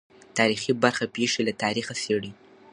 تاریخي 0.37 0.71
برخه 0.83 1.05
پېښې 1.15 1.41
له 1.47 1.53
تاریخه 1.63 1.93
څېړي. 2.01 2.31